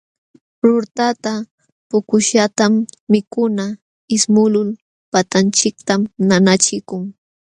Ruurtata 0.63 1.33
puquśhqallatam 1.89 2.73
mikuna 3.11 3.65
ismuqlul 4.15 4.69
patanchiktam 5.11 6.01
nanachikun. 6.29 7.03